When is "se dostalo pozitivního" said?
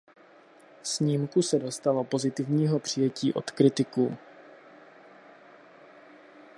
1.41-2.79